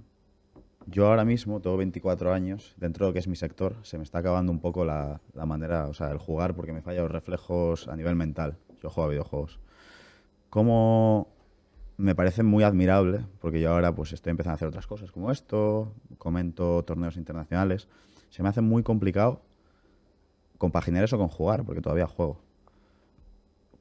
[0.87, 4.03] yo ahora mismo tengo 24 años, dentro de lo que es mi sector, se me
[4.03, 7.11] está acabando un poco la, la manera, o sea, el jugar, porque me fallan los
[7.11, 8.57] reflejos a nivel mental.
[8.81, 9.59] Yo juego a videojuegos.
[10.49, 11.27] ¿Cómo,
[11.97, 15.31] me parece muy admirable, porque yo ahora pues estoy empezando a hacer otras cosas como
[15.31, 17.87] esto, comento torneos internacionales.
[18.35, 19.39] Se me hace muy complicado
[20.57, 22.37] compaginar eso con jugar, porque todavía juego.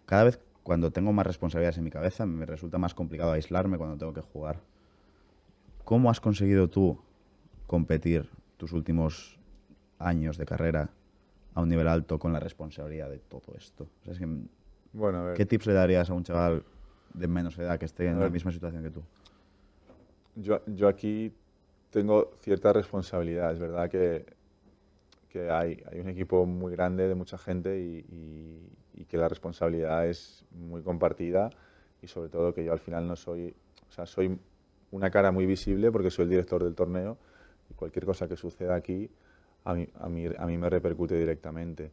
[0.07, 3.97] Cada vez cuando tengo más responsabilidades en mi cabeza, me resulta más complicado aislarme cuando
[3.97, 4.61] tengo que jugar.
[5.83, 6.97] ¿Cómo has conseguido tú
[7.67, 9.41] competir tus últimos
[9.99, 10.89] años de carrera
[11.53, 13.89] a un nivel alto con la responsabilidad de todo esto?
[14.93, 16.63] bueno, ¿Qué tips le darías a un chaval
[17.13, 19.03] de menos edad que esté en la misma situación que tú?
[20.37, 21.33] Yo, yo aquí
[21.95, 23.53] tengo cierta responsabilidad.
[23.53, 24.27] Es verdad que,
[25.35, 30.07] que hay, hay, un equipo muy grande de mucha gente y, y, que la responsabilidad
[30.07, 31.51] es muy compartida
[32.01, 33.53] y sobre todo que yo al final no soy,
[33.89, 34.39] o sea, soy
[34.93, 37.19] una cara muy visible porque soy el director del torneo
[37.69, 39.11] y cualquier cosa que suceda aquí
[39.65, 41.91] a mí, a mí, a mí me repercute directamente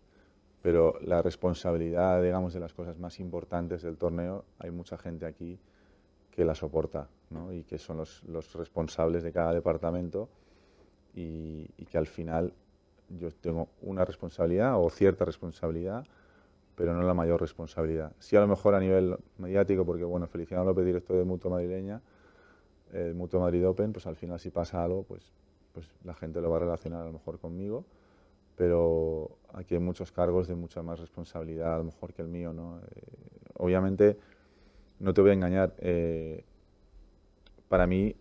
[0.62, 5.58] pero la responsabilidad, digamos, de las cosas más importantes del torneo, hay mucha gente aquí
[6.30, 7.52] que la soporta ¿no?
[7.52, 10.30] y que son los, los, responsables de cada departamento
[11.16, 12.54] y, y, que al final
[13.20, 16.06] yo tengo una responsabilidad o cierta responsabilidad,
[16.76, 18.14] pero no la mayor responsabilidad.
[18.20, 22.02] Sí a lo mejor a nivel mediático, porque bueno, Feliciano López, director de Mutua Madrileña,
[22.94, 25.32] el Mutua Madrid Open, pues al final si pasa algo, pues,
[25.74, 27.86] pues la gente lo va a relacionar a lo mejor conmigo
[28.62, 32.54] pero aquí hay muchos cargos de mucha más responsabilidad, a lo mejor que el mío.
[32.54, 32.80] ¿no?
[32.80, 33.02] Eh,
[33.58, 34.18] obviamente,
[35.00, 36.44] no te voy a engañar, eh,
[37.68, 38.16] para mí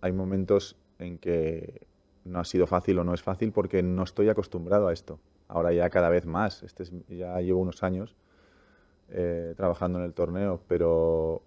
[0.00, 1.88] hay momentos en que
[2.24, 5.18] no ha sido fácil o no es fácil porque no estoy acostumbrado a esto.
[5.48, 8.16] Ahora ya cada vez más, este ya llevo unos años
[9.10, 11.42] eh, trabajando en el torneo, pero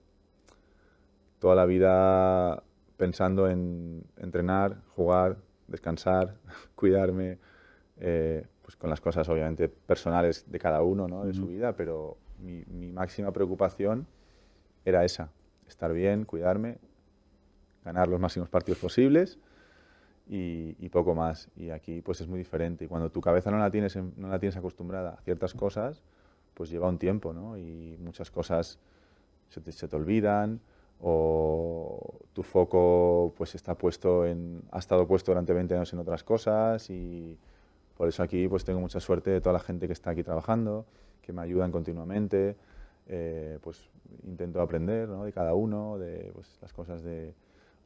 [1.39, 2.63] toda la vida
[2.97, 5.37] pensando en entrenar, jugar,
[5.67, 6.35] descansar,
[6.75, 7.39] cuidarme,
[7.99, 11.25] eh, pues con las cosas obviamente personales de cada uno, ¿no?
[11.25, 14.07] de su vida, pero mi, máxima preocupación
[14.85, 15.31] era esa,
[15.67, 16.77] estar bien, cuidarme,
[17.83, 19.39] ganar los máximos partidos posibles
[20.29, 21.49] y, poco más.
[21.55, 22.85] Y aquí pues es muy diferente.
[22.85, 26.03] Y cuando tu cabeza no la tienes, no la tienes acostumbrada a ciertas cosas,
[26.53, 27.57] pues lleva un tiempo, ¿no?
[27.57, 28.79] Y muchas cosas
[29.49, 30.59] se te, se te olvidan
[30.99, 36.23] o tu foco pues está puesto en, ha estado puesto durante 20 años en otras
[36.23, 37.37] cosas y
[37.95, 40.85] por eso aquí pues tengo mucha suerte de toda la gente que está aquí trabajando,
[41.21, 42.55] que me ayudan continuamente,
[43.07, 43.89] eh, pues
[44.25, 47.33] intento aprender de cada uno, de pues, las cosas de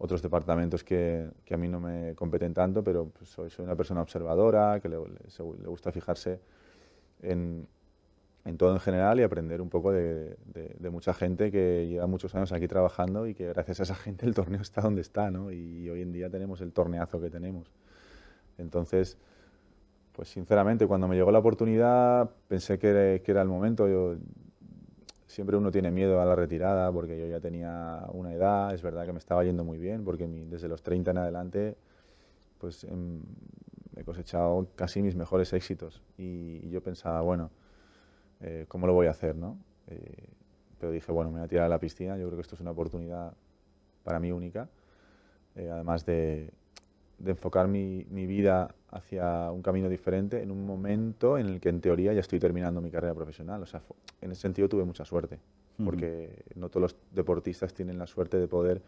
[0.03, 3.75] otros departamentos que, que, a mí no me competen tanto, pero pues, soy, soy, una
[3.75, 6.39] persona observadora, que le, le, gusta fijarse
[7.21, 7.67] en,
[8.43, 12.33] en todo en general y aprender un poco de, de, mucha gente que lleva muchos
[12.33, 15.51] años aquí trabajando y que gracias a esa gente el torneo está donde está, ¿no?
[15.51, 17.71] Y hoy en día tenemos el torneazo que tenemos.
[18.57, 19.19] Entonces,
[20.13, 23.87] pues sinceramente, cuando me llegó la oportunidad pensé que, que era el momento.
[23.87, 24.15] Yo,
[25.31, 29.05] siempre uno tiene miedo a la retirada porque yo ya tenía una edad, es verdad
[29.05, 31.77] que me estaba yendo muy bien porque desde los 30 en adelante
[32.59, 33.21] pues em,
[33.95, 37.49] he cosechado casi mis mejores éxitos y, yo pensaba, bueno,
[38.41, 39.35] eh, ¿cómo lo voy a hacer?
[39.35, 39.57] ¿no?
[39.87, 40.27] Eh,
[40.79, 42.61] pero dije, bueno, me voy a tirar a la piscina, yo creo que esto es
[42.61, 43.33] una oportunidad
[44.03, 44.69] para mí única,
[45.55, 46.51] eh, además de,
[47.23, 52.13] enfocar mi, vida hacia un camino diferente en un momento en el que en teoría
[52.13, 53.63] ya estoy terminando mi carrera profesional.
[53.63, 53.81] O sea,
[54.19, 55.39] en ese sentido tuve mucha suerte,
[55.83, 58.81] porque no todos los deportistas tienen la suerte de poder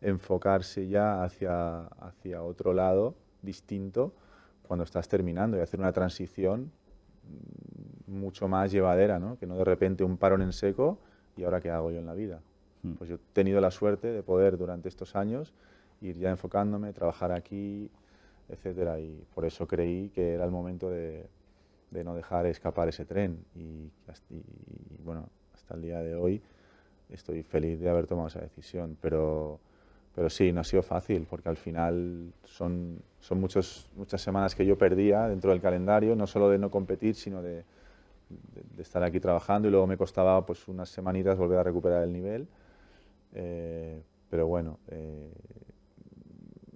[0.00, 4.12] enfocarse ya hacia, hacia otro lado distinto
[4.62, 6.70] cuando estás terminando y hacer una transición
[8.06, 9.38] mucho más llevadera, ¿no?
[9.38, 10.98] que no de repente un parón en seco
[11.36, 12.40] y ahora qué hago yo en la vida.
[12.98, 15.52] Pues yo he tenido la suerte de poder durante estos años
[16.00, 17.90] ir ya enfocándome, trabajar aquí,
[18.48, 19.00] etcétera.
[19.00, 21.26] Y por eso creí que era el momento de,
[21.90, 23.44] de no dejar escapar ese tren.
[23.54, 23.90] Y,
[25.04, 26.42] bueno, hasta el día de hoy
[27.10, 28.96] estoy feliz de haber tomado esa decisión.
[29.00, 29.58] Pero,
[30.14, 34.66] pero sí, no ha sido fácil, porque al final son, son muchos, muchas semanas que
[34.66, 37.64] yo perdía dentro del calendario, no solo de no competir, sino de,
[38.28, 42.12] de, estar aquí trabajando y luego me costaba pues unas semanitas volver a recuperar el
[42.12, 42.48] nivel.
[43.34, 45.32] Eh, pero bueno, eh,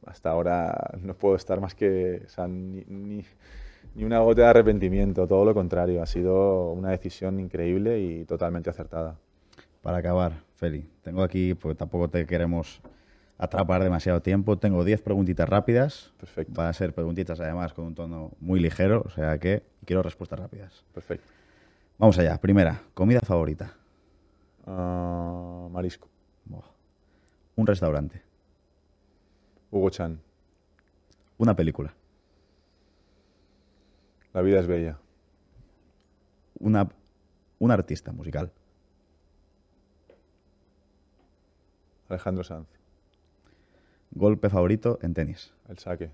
[0.06, 3.24] hasta ahora no puedo estar más que, ni,
[3.94, 8.70] ni, una gota de arrepentimiento, todo lo contrario, ha sido una decisión increíble y totalmente
[8.70, 9.16] acertada.
[9.82, 12.80] Para acabar, Feli, tengo aquí, porque tampoco te queremos
[13.38, 16.12] atrapar demasiado tiempo, tengo 10 preguntitas rápidas.
[16.18, 16.52] Perfecto.
[16.54, 20.38] Van a ser preguntitas además con un tono muy ligero, o sea que quiero respuestas
[20.38, 20.84] rápidas.
[20.94, 21.26] Perfecto.
[21.98, 22.38] Vamos allá.
[22.40, 23.74] Primera, comida favorita.
[24.66, 26.08] Ah, marisco.
[27.54, 28.22] Un restaurante.
[29.72, 30.20] Hugo Chan.
[31.38, 31.94] Una película.
[34.34, 34.98] La vida es bella.
[36.60, 36.90] Una,
[37.58, 38.52] un artista musical.
[42.10, 42.68] Alejandro Sanz.
[44.10, 45.54] Golpe favorito en tenis.
[45.66, 46.12] El saque.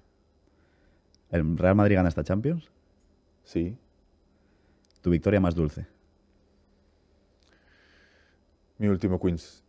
[1.31, 2.71] ¿El Real Madrid gana esta Champions?
[3.43, 3.77] Sí.
[5.03, 5.85] ¿Tu victoria más dulce?
[8.79, 9.65] Mi último Queens.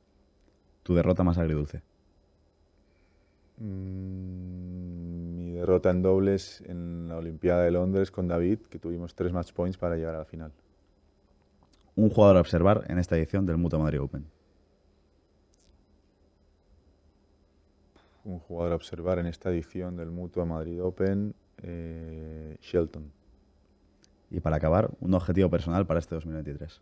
[0.84, 1.82] ¿Tu derrota más agridulce?
[3.60, 9.34] Mm, mi derrota en dobles en la Olimpiada de Londres con David, que tuvimos tres
[9.34, 10.52] match points para llegar a la final.
[11.96, 14.26] Un jugador a observar en esta edición del Mutua Madrid Open.
[18.24, 23.12] Un jugador a observar en esta edición del Mutua Madrid Open, eh, Shelton.
[24.32, 26.82] Y para acabar, un objetivo personal para este 2023.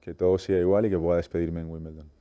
[0.00, 2.15] Que todo siga igual y que pueda despedirme en Wimbledon.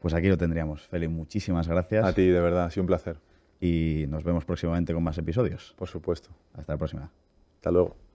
[0.00, 0.82] Pues aquí lo tendríamos.
[0.86, 2.04] Feli, muchísimas gracias.
[2.04, 3.16] A ti, de verdad, ha sido un placer.
[3.60, 5.74] Y nos vemos próximamente con más episodios.
[5.76, 6.30] Por supuesto.
[6.54, 7.10] Hasta la próxima.
[7.56, 8.07] Hasta luego.